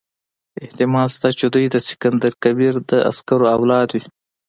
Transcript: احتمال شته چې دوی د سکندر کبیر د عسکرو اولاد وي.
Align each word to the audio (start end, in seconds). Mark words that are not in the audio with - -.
احتمال 0.65 1.07
شته 1.15 1.29
چې 1.37 1.45
دوی 1.53 1.65
د 1.69 1.77
سکندر 1.87 2.33
کبیر 2.43 2.73
د 2.89 2.91
عسکرو 3.09 3.45
اولاد 3.55 3.87
وي. 3.91 4.03